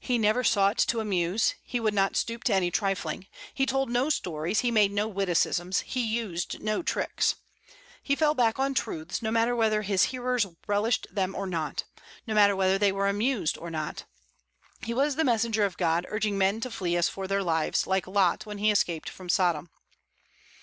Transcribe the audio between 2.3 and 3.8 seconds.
to any trifling. He